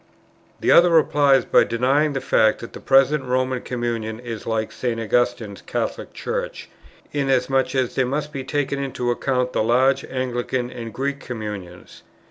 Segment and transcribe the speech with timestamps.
[0.61, 4.99] The other replies by denying the fact that the present Roman communion is like St.
[4.99, 6.69] Augustine's Catholic Church,
[7.13, 12.01] inasmuch as there must be taken into account the large Anglican and Greek communions.